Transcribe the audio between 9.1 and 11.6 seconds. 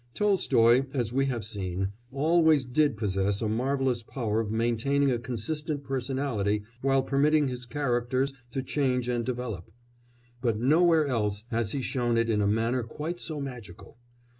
develop, but nowhere else